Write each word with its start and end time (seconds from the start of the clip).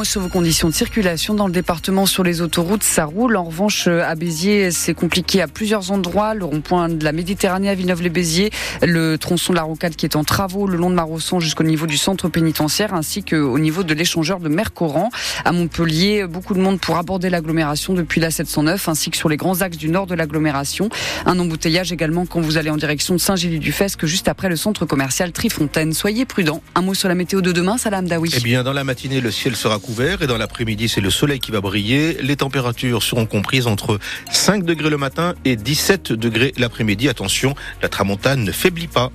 mot 0.00 0.04
sur 0.04 0.22
vos 0.22 0.28
conditions 0.28 0.68
de 0.68 0.72
circulation 0.72 1.34
dans 1.34 1.46
le 1.46 1.52
département 1.52 2.06
sur 2.06 2.24
les 2.24 2.40
autoroutes, 2.40 2.82
ça 2.82 3.04
roule. 3.04 3.36
En 3.36 3.44
revanche, 3.44 3.86
à 3.86 4.14
Béziers, 4.14 4.70
c'est 4.70 4.94
compliqué 4.94 5.42
à 5.42 5.46
plusieurs 5.46 5.90
endroits. 5.90 6.32
Le 6.32 6.46
rond-point 6.46 6.88
de 6.88 7.04
la 7.04 7.12
Méditerranée 7.12 7.68
à 7.68 7.74
Villeneuve-les-Béziers, 7.74 8.50
le 8.82 9.18
tronçon 9.18 9.52
de 9.52 9.58
la 9.58 9.62
Rocade 9.62 9.96
qui 9.96 10.06
est 10.06 10.16
en 10.16 10.24
travaux 10.24 10.66
le 10.66 10.78
long 10.78 10.88
de 10.88 10.94
Marosson 10.94 11.38
jusqu'au 11.38 11.64
niveau 11.64 11.86
du 11.86 11.98
centre 11.98 12.30
pénitentiaire, 12.30 12.94
ainsi 12.94 13.22
qu'au 13.22 13.58
niveau 13.58 13.82
de 13.82 13.92
l'échangeur 13.92 14.40
de 14.40 14.48
Mercoran. 14.48 15.10
À 15.44 15.52
Montpellier, 15.52 16.26
beaucoup 16.26 16.54
de 16.54 16.60
monde 16.60 16.80
pour 16.80 16.96
aborder 16.96 17.28
l'agglomération 17.28 17.92
depuis 17.92 18.22
la 18.22 18.30
709, 18.30 18.88
ainsi 18.88 19.10
que 19.10 19.18
sur 19.18 19.28
les 19.28 19.36
grands 19.36 19.60
axes 19.60 19.76
du 19.76 19.90
nord 19.90 20.06
de 20.06 20.14
l'agglomération. 20.14 20.88
Un 21.26 21.38
embouteillage 21.38 21.92
également 21.92 22.24
quand 22.24 22.40
vous 22.40 22.56
allez 22.56 22.70
en 22.70 22.78
direction 22.78 23.14
de 23.14 23.20
Saint-Gély-du-Fesque, 23.20 24.06
juste 24.06 24.28
après 24.28 24.48
le 24.48 24.56
centre 24.56 24.86
commercial 24.86 25.32
Trifontaine. 25.32 25.92
Soyez 25.92 26.24
prudents. 26.24 26.62
Un 26.74 26.80
mot 26.80 26.94
sur 26.94 27.08
la 27.08 27.14
météo 27.14 27.42
de 27.42 27.52
demain, 27.52 27.76
Salam 27.76 28.08
Daoui. 28.08 28.30
Eh 28.34 28.40
bien, 28.40 28.62
dans 28.62 28.72
la 28.72 28.84
matinée, 28.84 29.20
le 29.20 29.30
ciel 29.30 29.56
sera 29.56 29.78
couvert 29.78 29.89
et 29.98 30.26
dans 30.26 30.38
l'après-midi, 30.38 30.88
c'est 30.88 31.00
le 31.00 31.10
soleil 31.10 31.40
qui 31.40 31.50
va 31.50 31.60
briller. 31.60 32.16
Les 32.22 32.36
températures 32.36 33.02
seront 33.02 33.26
comprises 33.26 33.66
entre 33.66 33.98
5 34.30 34.64
degrés 34.64 34.88
le 34.88 34.96
matin 34.96 35.34
et 35.44 35.56
17 35.56 36.12
degrés 36.12 36.52
l'après-midi. 36.58 37.08
Attention, 37.08 37.54
la 37.82 37.88
tramontane 37.88 38.44
ne 38.44 38.52
faiblit 38.52 38.86
pas. 38.86 39.10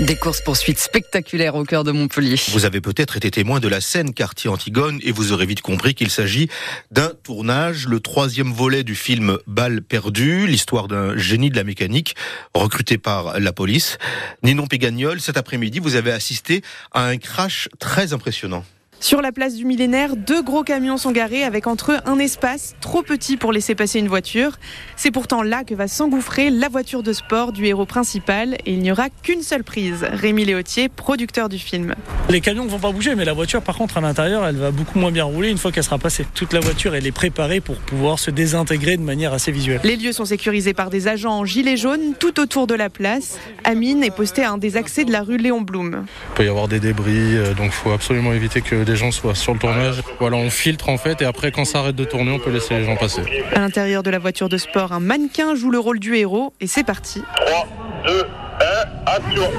Des 0.00 0.16
courses 0.16 0.40
poursuites 0.40 0.78
spectaculaires 0.78 1.56
au 1.56 1.64
cœur 1.64 1.84
de 1.84 1.92
Montpellier. 1.92 2.36
Vous 2.52 2.64
avez 2.64 2.80
peut-être 2.80 3.18
été 3.18 3.30
témoin 3.30 3.60
de 3.60 3.68
la 3.68 3.82
scène 3.82 4.14
quartier 4.14 4.48
Antigone 4.48 4.98
et 5.02 5.12
vous 5.12 5.32
aurez 5.32 5.44
vite 5.44 5.60
compris 5.60 5.94
qu'il 5.94 6.08
s'agit 6.08 6.48
d'un 6.90 7.12
tournage, 7.22 7.86
le 7.86 8.00
troisième 8.00 8.50
volet 8.50 8.82
du 8.82 8.94
film 8.94 9.36
Balle 9.46 9.82
perdue, 9.82 10.46
l'histoire 10.46 10.88
d'un 10.88 11.18
génie 11.18 11.50
de 11.50 11.56
la 11.56 11.64
mécanique 11.64 12.16
recruté 12.54 12.96
par 12.96 13.38
la 13.38 13.52
police. 13.52 13.98
Ninon 14.42 14.66
Pégagnol, 14.66 15.20
cet 15.20 15.36
après-midi, 15.36 15.80
vous 15.80 15.96
avez 15.96 16.12
assisté 16.12 16.62
à 16.92 17.04
un 17.04 17.18
crash 17.18 17.68
très 17.78 18.14
impressionnant. 18.14 18.64
Sur 19.02 19.22
la 19.22 19.32
place 19.32 19.54
du 19.54 19.64
millénaire, 19.64 20.14
deux 20.14 20.42
gros 20.42 20.62
camions 20.62 20.98
sont 20.98 21.10
garés 21.10 21.42
avec 21.42 21.66
entre 21.66 21.92
eux 21.92 21.98
un 22.04 22.18
espace 22.18 22.74
trop 22.82 23.02
petit 23.02 23.38
pour 23.38 23.50
laisser 23.50 23.74
passer 23.74 23.98
une 23.98 24.08
voiture. 24.08 24.58
C'est 24.94 25.10
pourtant 25.10 25.42
là 25.42 25.64
que 25.64 25.74
va 25.74 25.88
s'engouffrer 25.88 26.50
la 26.50 26.68
voiture 26.68 27.02
de 27.02 27.14
sport 27.14 27.52
du 27.52 27.64
héros 27.64 27.86
principal 27.86 28.58
et 28.66 28.74
il 28.74 28.80
n'y 28.80 28.92
aura 28.92 29.08
qu'une 29.22 29.40
seule 29.40 29.64
prise. 29.64 30.06
Rémi 30.12 30.44
Léautier, 30.44 30.90
producteur 30.90 31.48
du 31.48 31.58
film. 31.58 31.94
Les 32.28 32.42
camions 32.42 32.66
ne 32.66 32.68
vont 32.68 32.78
pas 32.78 32.92
bouger, 32.92 33.14
mais 33.14 33.24
la 33.24 33.32
voiture, 33.32 33.62
par 33.62 33.78
contre, 33.78 33.96
à 33.96 34.02
l'intérieur, 34.02 34.44
elle 34.44 34.56
va 34.56 34.70
beaucoup 34.70 34.98
moins 34.98 35.10
bien 35.10 35.24
rouler 35.24 35.48
une 35.48 35.56
fois 35.56 35.72
qu'elle 35.72 35.82
sera 35.82 35.98
passée. 35.98 36.26
Toute 36.34 36.52
la 36.52 36.60
voiture, 36.60 36.94
elle 36.94 37.06
est 37.06 37.10
préparée 37.10 37.60
pour 37.60 37.76
pouvoir 37.76 38.18
se 38.18 38.30
désintégrer 38.30 38.98
de 38.98 39.02
manière 39.02 39.32
assez 39.32 39.50
visuelle. 39.50 39.80
Les 39.82 39.96
lieux 39.96 40.12
sont 40.12 40.26
sécurisés 40.26 40.74
par 40.74 40.90
des 40.90 41.08
agents 41.08 41.38
en 41.38 41.46
gilet 41.46 41.78
jaune 41.78 42.12
tout 42.20 42.38
autour 42.38 42.66
de 42.66 42.74
la 42.74 42.90
place. 42.90 43.38
Amine 43.64 44.04
est 44.04 44.14
posté 44.14 44.44
à 44.44 44.52
un 44.52 44.58
des 44.58 44.76
accès 44.76 45.06
de 45.06 45.10
la 45.10 45.22
rue 45.22 45.38
Léon 45.38 45.62
Blum. 45.62 46.04
Il 46.32 46.34
peut 46.34 46.44
y 46.44 46.48
avoir 46.48 46.68
des 46.68 46.80
débris, 46.80 47.38
euh, 47.38 47.54
donc 47.54 47.68
il 47.68 47.72
faut 47.72 47.92
absolument 47.92 48.34
éviter 48.34 48.60
que 48.60 48.89
les 48.90 48.96
gens 48.96 49.10
soient 49.12 49.34
sur 49.34 49.52
le 49.52 49.58
tournage. 49.58 50.02
Voilà, 50.18 50.36
on 50.36 50.50
filtre 50.50 50.88
en 50.88 50.98
fait 50.98 51.22
et 51.22 51.24
après 51.24 51.52
quand 51.52 51.64
ça 51.64 51.78
arrête 51.78 51.96
de 51.96 52.04
tourner, 52.04 52.32
on 52.32 52.38
peut 52.38 52.50
laisser 52.50 52.74
les 52.74 52.84
gens 52.84 52.96
passer. 52.96 53.22
À 53.54 53.60
l'intérieur 53.60 54.02
de 54.02 54.10
la 54.10 54.18
voiture 54.18 54.48
de 54.48 54.58
sport, 54.58 54.92
un 54.92 55.00
mannequin 55.00 55.54
joue 55.54 55.70
le 55.70 55.78
rôle 55.78 56.00
du 56.00 56.16
héros 56.16 56.52
et 56.60 56.66
c'est 56.66 56.84
parti. 56.84 57.22
3, 57.46 57.68
2, 58.06 58.24
1, 58.60 59.06
action 59.06 59.50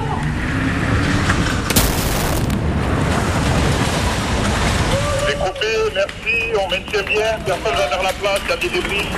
Découpé, 5.26 5.66
merci, 5.94 6.52
on 6.58 6.68
maintient 6.68 7.02
bien, 7.02 7.38
personne 7.46 7.74
va 7.74 7.88
vers 7.88 8.02
la 8.02 8.12
place, 8.12 8.40
il 8.44 8.50
y 8.50 8.52
a 8.52 8.56
des 8.56 8.68
débris. 8.68 9.08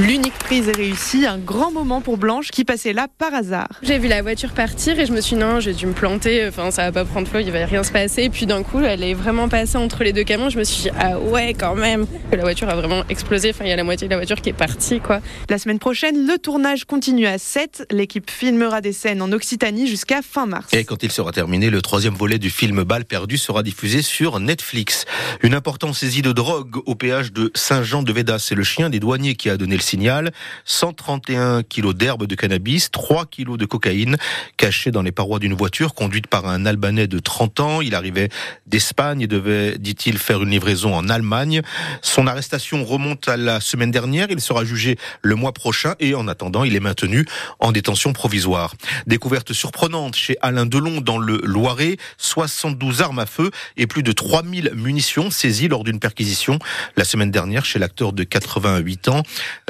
L'unique 0.00 0.34
prise 0.34 0.68
est 0.68 0.76
réussie, 0.76 1.24
un 1.24 1.38
grand 1.38 1.70
moment 1.70 2.00
pour 2.00 2.16
Blanche 2.18 2.48
qui 2.50 2.64
passait 2.64 2.92
là 2.92 3.06
par 3.16 3.32
hasard. 3.32 3.68
J'ai 3.80 3.98
vu 3.98 4.08
la 4.08 4.22
voiture 4.22 4.50
partir 4.50 4.98
et 4.98 5.06
je 5.06 5.12
me 5.12 5.20
suis 5.20 5.36
dit 5.36 5.40
non, 5.40 5.60
j'ai 5.60 5.72
dû 5.72 5.86
me 5.86 5.92
planter, 5.92 6.48
enfin 6.48 6.72
ça 6.72 6.82
va 6.82 6.90
pas 6.90 7.04
prendre 7.04 7.28
feu, 7.28 7.42
il 7.42 7.52
va 7.52 7.64
rien 7.64 7.84
se 7.84 7.92
passer. 7.92 8.24
Et 8.24 8.28
puis 8.28 8.44
d'un 8.44 8.64
coup, 8.64 8.80
elle 8.80 9.04
est 9.04 9.14
vraiment 9.14 9.48
passée 9.48 9.78
entre 9.78 10.02
les 10.02 10.12
deux 10.12 10.24
camions, 10.24 10.50
je 10.50 10.58
me 10.58 10.64
suis 10.64 10.82
dit 10.82 10.90
ah 10.98 11.20
ouais 11.20 11.54
quand 11.54 11.76
même. 11.76 12.06
La 12.32 12.42
voiture 12.42 12.68
a 12.68 12.74
vraiment 12.74 13.04
explosé, 13.08 13.50
enfin 13.50 13.66
il 13.66 13.68
y 13.68 13.72
a 13.72 13.76
la 13.76 13.84
moitié 13.84 14.08
de 14.08 14.10
la 14.10 14.16
voiture 14.16 14.40
qui 14.40 14.48
est 14.48 14.52
partie 14.52 14.98
quoi. 14.98 15.20
La 15.48 15.58
semaine 15.58 15.78
prochaine, 15.78 16.26
le 16.26 16.38
tournage 16.38 16.86
continue 16.86 17.28
à 17.28 17.38
7. 17.38 17.86
L'équipe 17.92 18.28
filmera 18.28 18.80
des 18.80 18.92
scènes 18.92 19.22
en 19.22 19.30
Occitanie 19.30 19.86
jusqu'à 19.86 20.22
fin 20.22 20.46
mars. 20.46 20.66
Et 20.72 20.84
quand 20.84 21.04
il 21.04 21.12
sera 21.12 21.30
terminé, 21.30 21.70
le 21.70 21.82
troisième 21.82 22.14
volet 22.14 22.40
du 22.40 22.50
film 22.50 22.82
Balle 22.82 23.04
perdue 23.04 23.38
sera 23.38 23.62
diffusé 23.62 24.02
sur 24.02 24.40
Netflix. 24.40 25.04
Une 25.44 25.54
importante 25.54 25.94
saisie 25.94 26.22
de 26.22 26.32
drogue 26.32 26.78
au 26.84 26.96
péage 26.96 27.32
de 27.32 27.52
Saint-Jean-de-Védas. 27.54 28.40
C'est 28.40 28.56
le 28.56 28.64
chien 28.64 28.90
des 28.90 28.98
douaniers 28.98 29.36
qui 29.36 29.50
a 29.50 29.56
donné 29.56 29.76
le 29.76 29.83
signal. 29.84 30.32
131 30.64 31.62
kilos 31.62 31.94
d'herbe 31.94 32.26
de 32.26 32.34
cannabis, 32.34 32.90
3 32.90 33.26
kilos 33.26 33.58
de 33.58 33.66
cocaïne 33.66 34.16
cachés 34.56 34.90
dans 34.90 35.02
les 35.02 35.12
parois 35.12 35.38
d'une 35.38 35.54
voiture 35.54 35.94
conduite 35.94 36.26
par 36.26 36.46
un 36.46 36.66
Albanais 36.66 37.06
de 37.06 37.18
30 37.18 37.60
ans. 37.60 37.80
Il 37.80 37.94
arrivait 37.94 38.30
d'Espagne 38.66 39.20
et 39.20 39.26
devait, 39.26 39.78
dit-il, 39.78 40.18
faire 40.18 40.42
une 40.42 40.50
livraison 40.50 40.94
en 40.94 41.08
Allemagne. 41.08 41.62
Son 42.02 42.26
arrestation 42.26 42.84
remonte 42.84 43.28
à 43.28 43.36
la 43.36 43.60
semaine 43.60 43.90
dernière. 43.90 44.28
Il 44.30 44.40
sera 44.40 44.64
jugé 44.64 44.96
le 45.22 45.34
mois 45.34 45.52
prochain 45.52 45.94
et 46.00 46.14
en 46.14 46.26
attendant, 46.28 46.64
il 46.64 46.74
est 46.74 46.80
maintenu 46.80 47.26
en 47.60 47.72
détention 47.72 48.12
provisoire. 48.12 48.74
Découverte 49.06 49.52
surprenante 49.52 50.16
chez 50.16 50.36
Alain 50.42 50.66
Delon 50.66 51.00
dans 51.00 51.18
le 51.18 51.40
Loiret. 51.44 51.96
72 52.18 53.02
armes 53.02 53.18
à 53.18 53.26
feu 53.26 53.50
et 53.76 53.86
plus 53.86 54.02
de 54.02 54.12
3000 54.12 54.72
munitions 54.74 55.30
saisies 55.30 55.68
lors 55.68 55.84
d'une 55.84 56.00
perquisition 56.00 56.58
la 56.96 57.04
semaine 57.04 57.30
dernière 57.30 57.64
chez 57.64 57.78
l'acteur 57.78 58.12
de 58.12 58.24
88 58.24 59.08
ans. 59.08 59.22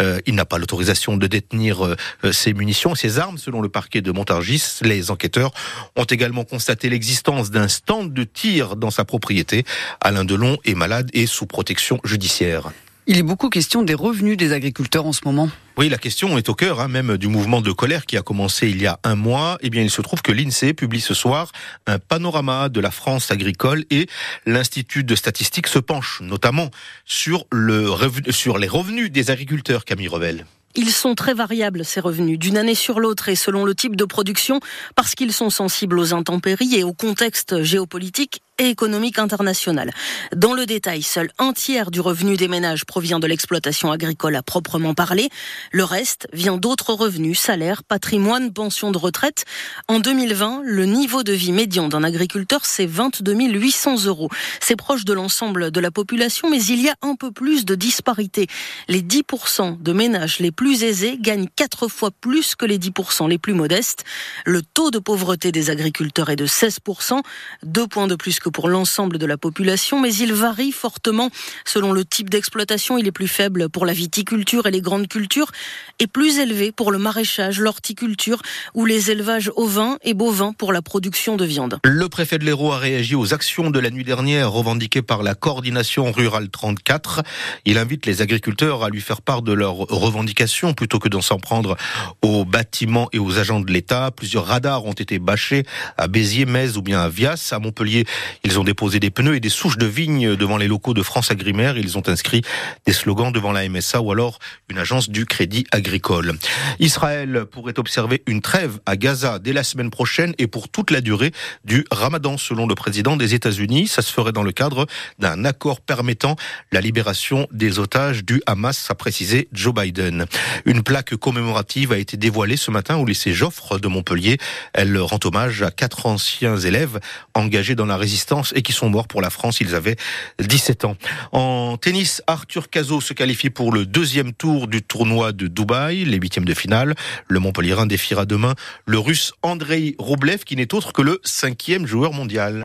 Euh, 0.05 0.21
il 0.27 0.35
n'a 0.35 0.45
pas 0.45 0.59
l'autorisation 0.59 1.17
de 1.17 1.27
détenir 1.27 1.85
euh, 1.85 1.97
ces 2.33 2.53
munitions, 2.53 2.95
ces 2.95 3.19
armes, 3.19 3.39
selon 3.39 3.61
le 3.61 3.69
parquet 3.69 4.03
de 4.03 4.13
Montargis. 4.13 4.81
Les 4.83 5.11
enquêteurs 5.11 5.53
ont 5.97 6.05
également 6.05 6.45
constaté 6.45 6.89
l'existence 6.89 7.51
d'un 7.51 7.69
stand 7.69 8.13
de 8.13 8.25
tir 8.25 8.77
dans 8.77 8.91
sa 8.91 9.05
propriété. 9.05 9.65
Alain 10.01 10.25
Delon 10.25 10.59
est 10.65 10.75
malade 10.75 11.11
et 11.15 11.27
sous 11.27 11.47
protection 11.47 12.01
judiciaire. 12.05 12.71
Il 13.07 13.19
est 13.19 13.23
beaucoup 13.23 13.51
question 13.51 13.83
des 13.83 13.93
revenus 13.93 14.39
des 14.39 14.53
agriculteurs 14.53 15.05
en 15.05 15.13
ce 15.13 15.21
moment. 15.27 15.51
Oui, 15.77 15.91
la 15.91 15.99
question 15.99 16.39
est 16.39 16.49
au 16.49 16.55
cœur 16.55 16.81
hein, 16.81 16.89
même 16.89 17.19
du 17.19 17.29
mouvement 17.29 17.61
de 17.61 17.71
colère 17.71 18.07
qui 18.07 18.17
a 18.17 18.23
commencé 18.23 18.71
il 18.71 18.81
y 18.81 18.87
a 18.87 18.99
un 19.05 19.15
mois. 19.15 19.59
Eh 19.61 19.69
bien, 19.69 19.83
il 19.83 19.91
se 19.91 20.01
trouve 20.01 20.23
que 20.23 20.33
l'INSEE 20.33 20.73
publie 20.73 21.03
ce 21.03 21.13
soir 21.13 21.53
un 21.87 21.99
panorama 21.99 22.71
de 22.71 22.81
la 22.81 22.91
France 22.91 23.31
agricole 23.31 23.85
et 23.91 24.07
l'Institut 24.47 25.05
de 25.05 25.15
statistique 25.15 25.67
se 25.67 25.79
penche 25.79 26.23
notamment 26.23 26.71
sur, 27.05 27.45
le 27.53 27.91
revenu, 27.91 28.33
sur 28.33 28.57
les 28.57 28.69
revenus 28.69 29.13
des 29.13 29.31
agriculteurs, 29.31 29.85
Camille 29.85 30.09
Revel. 30.09 30.47
Ils 30.75 30.91
sont 30.91 31.15
très 31.15 31.35
variables, 31.35 31.85
ces 31.85 32.01
revenus, 32.01 32.39
d'une 32.39 32.57
année 32.57 32.75
sur 32.75 33.01
l'autre 33.01 33.29
et 33.29 33.37
selon 33.37 33.65
le 33.65 33.75
type 33.75 33.97
de 33.97 34.05
production, 34.05 34.61
parce 34.97 35.15
qu'ils 35.15 35.33
sont 35.33 35.51
sensibles 35.51 35.99
aux 35.99 36.15
intempéries 36.15 36.75
et 36.75 36.85
au 36.85 36.95
contexte 36.95 37.63
géopolitique 37.63 38.41
et 38.59 38.69
économique 38.69 39.19
international. 39.19 39.91
Dans 40.35 40.55
le 40.55 40.67
détail, 40.67 41.03
seul 41.03 41.31
un 41.39 41.53
tiers 41.53 41.91
du 41.91 42.01
revenu 42.01 42.37
des 42.37 42.49
ménages 42.49 42.85
provient 42.85 43.19
de 43.19 43.27
l'exploitation 43.27 43.91
agricole 43.91 44.37
à 44.37 44.43
proprement 44.43 44.95
parler. 44.95 45.29
Le 45.73 45.85
reste 45.85 46.29
vient 46.33 46.57
d'autres 46.57 46.93
revenus, 46.93 47.39
salaires, 47.39 47.83
patrimoine, 47.85 48.53
pensions 48.53 48.93
de 48.93 48.99
retraite. 48.99 49.45
En 49.89 50.01
2020, 50.01 50.63
le 50.65 50.85
niveau 50.85 51.23
de 51.23 51.33
vie 51.33 51.53
médian 51.53 51.89
d'un 51.89 52.05
agriculteur, 52.05 52.65
c'est 52.65 52.87
22 52.87 53.35
800 53.35 54.05
euros. 54.05 54.31
C'est 54.61 54.77
proche 54.77 55.05
de 55.05 55.13
l'ensemble 55.13 55.71
de 55.71 55.81
la 55.81 55.91
population, 55.91 56.51
mais 56.51 56.63
il 56.65 56.81
y 56.81 56.89
a 56.89 56.95
un 57.03 57.17
peu 57.17 57.31
plus 57.31 57.65
de 57.65 57.75
disparité. 57.75 58.47
Les 58.89 59.03
10% 59.03 59.83
de 59.83 59.93
ménages 59.93 60.39
les 60.39 60.53
plus 60.53 60.85
aisés 60.85 61.19
gagnent 61.21 61.49
quatre 61.57 61.89
fois 61.89 62.11
plus 62.11 62.55
que 62.55 62.67
les 62.67 62.79
10% 62.79 63.29
les 63.29 63.39
plus 63.39 63.55
modestes. 63.55 64.05
Le 64.45 64.63
taux 64.63 64.91
de 64.91 64.99
pauvreté 64.99 65.53
des 65.53 65.71
agriculteurs 65.71 66.31
est 66.31 66.37
de 66.37 66.47
16%, 66.47 67.21
deux 67.63 67.87
points 67.87 68.07
de 68.07 68.15
plus 68.15 68.39
que 68.45 68.51
pour 68.51 68.69
l'ensemble 68.69 69.17
de 69.17 69.25
la 69.25 69.39
population, 69.39 70.01
mais 70.01 70.15
il 70.15 70.35
varie 70.35 70.71
fortement 70.71 71.31
selon 71.65 71.93
le 71.93 72.05
type 72.05 72.29
d'exploitation. 72.29 72.99
Il 72.99 73.07
est 73.07 73.13
plus 73.13 73.27
faible 73.27 73.71
pour 73.71 73.87
la 73.87 73.95
viticulture 73.95 74.67
et 74.67 74.71
les 74.71 74.83
grandes 74.83 75.09
cultures 75.09 75.51
et 75.99 76.07
plus 76.07 76.39
élevé 76.39 76.71
pour 76.71 76.93
le 76.93 76.99
maraîchage, 76.99 77.59
l'horticulture 77.59 78.43
ou 78.75 78.85
les 78.85 79.11
élevages 79.11 79.51
ovins 79.57 79.97
et 80.03 80.13
bovins 80.13 80.53
pour 80.53 80.75
la 80.75 80.83
production 80.83 81.37
de 81.37 81.47
viande. 81.47 81.79
Le 81.85 82.09
préfet 82.11 82.39
de 82.39 82.45
l'Hérault 82.45 82.73
a 82.73 82.79
réagi 82.79 83.15
aux 83.15 83.33
actions 83.33 83.71
de 83.71 83.79
la 83.79 83.91
nuit 83.91 84.05
dernière 84.05 84.53
revendiquées 84.53 85.01
par 85.01 85.23
la 85.23 85.35
coordination 85.35 86.13
rurale 86.13 86.51
34. 86.51 87.23
Il 87.65 87.79
invite 87.79 88.05
les 88.05 88.21
agriculteurs 88.21 88.85
à 88.85 88.91
lui 88.91 89.01
faire 89.01 89.23
part 89.23 89.41
de 89.41 89.55
leurs 89.55 89.77
revendications 89.77 90.75
plutôt 90.75 90.99
que 90.99 91.09
d'en 91.09 91.23
s'en 91.23 91.39
prendre 91.39 91.79
aux 92.21 92.45
bâtiments 92.45 93.09
et 93.15 93.19
aux 93.19 93.39
agents 93.39 93.61
de 93.61 93.73
l'État. 93.73 94.11
Plusieurs 94.11 94.45
radars 94.45 94.85
ont 94.85 94.93
été 94.93 95.19
bâchés 95.19 95.65
à 95.97 96.09
Béziers, 96.09 96.45
Metz 96.45 96.77
ou 96.77 96.83
bien 96.83 97.01
à 97.01 97.09
Vias. 97.09 97.53
À 97.53 97.59
Montpellier, 97.59 98.05
ils 98.43 98.59
ont 98.59 98.65
déposé 98.65 99.01
des 99.01 99.11
pneus 99.11 99.37
et 99.37 99.41
des 99.41 99.49
souches 99.49 99.79
de 99.79 99.87
vignes 99.87 100.37
devant 100.37 100.57
les 100.57 100.69
locaux 100.69 100.95
de 100.95 101.03
France 101.03 101.31
Agrimaire. 101.31 101.79
Ils 101.79 101.97
ont 101.99 102.09
inscrit 102.09 102.43
des 102.87 102.93
slogans 102.93 103.33
devant 103.33 103.53
la 103.53 103.69
MSA 103.69 104.01
ou 104.01 104.13
alors 104.13 104.39
une 104.69 104.79
agence 104.79 105.09
du 105.09 105.27
Crédit 105.27 105.67
Agricole. 105.71 106.35
Israël 106.79 107.45
pourrait 107.51 107.79
observer 107.79 108.23
une 108.27 108.41
trêve 108.41 108.81
à 108.87 108.97
Gaza 108.97 109.39
dès 109.39 109.53
la 109.53 109.65
semaine 109.65 109.91
prochaine 109.91 110.35
et 110.39 110.47
pour 110.47 110.69
toute 110.69 110.91
la 110.91 111.01
durée 111.01 111.33
du 111.65 111.85
Ramadan, 111.91 112.37
selon 112.39 112.67
le 112.67 112.75
président 112.75 113.17
des 113.17 113.35
États-Unis. 113.35 113.89
Ça 113.89 114.03
se 114.03 114.13
ferait 114.13 114.33
dans 114.33 114.43
le 114.43 114.53
cadre 114.53 114.87
d'un 115.19 115.45
accord 115.45 115.81
permettant 115.81 116.37
la 116.73 116.81
libération 116.81 117.47
des 117.53 117.79
otages 117.79 118.25
du 118.25 118.43
Hamas, 118.47 118.91
a 118.91 118.95
précisé 118.95 119.49
Joe 119.53 119.75
Biden. 119.75 120.27
Une 120.65 120.83
plaque 120.83 121.17
commémorative 121.17 121.93
a 121.93 121.99
été 121.99 122.17
dévoilée 122.17 122.57
ce 122.57 122.71
matin 122.71 122.97
au 122.97 123.05
lycée 123.05 123.33
Joffre 123.33 123.79
de 123.79 123.89
Montpellier. 123.89 124.39
Elle 124.73 124.99
rend 124.99 125.19
hommage 125.25 125.63
à 125.63 125.71
quatre 125.71 126.07
anciens 126.07 126.57
élèves 126.57 127.01
engagés 127.35 127.75
dans 127.75 127.87
la 127.87 127.97
résistance 127.97 128.24
et 128.55 128.63
qui 128.63 128.73
sont 128.73 128.89
morts 128.89 129.09
pour 129.09 129.21
la 129.21 129.31
France. 129.31 129.61
Ils 129.61 129.75
avaient 129.75 129.97
17 130.39 130.85
ans. 130.85 130.97
En 131.33 131.77
tennis, 131.77 132.23
Arthur 132.27 132.71
Cazot 132.71 133.01
se 133.01 133.13
qualifie 133.13 133.51
pour 133.51 133.73
le 133.73 133.87
deuxième 133.87 134.33
tour 134.33 134.69
du 134.69 134.83
tournoi 134.83 135.33
de 135.33 135.47
Dubaï, 135.47 136.05
les 136.05 136.17
huitièmes 136.17 136.45
de 136.45 136.55
finale. 136.55 136.95
Le 137.29 137.39
Montpellierin 137.41 137.87
défiera 137.87 138.27
demain 138.27 138.55
le 138.87 138.99
russe 138.99 139.33
Andrei 139.43 139.95
Roblev, 139.99 140.45
qui 140.45 140.57
n'est 140.57 140.75
autre 140.75 140.93
que 140.93 141.03
le 141.03 141.21
cinquième 141.25 141.87
joueur 141.87 142.13
mondial. 142.13 142.53